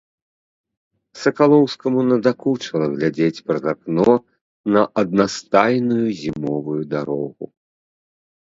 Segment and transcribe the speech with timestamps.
[1.23, 4.17] Сакалоўскаму надакучыла глядзець праз акно
[4.77, 7.43] на аднастайную зімовую дарогу.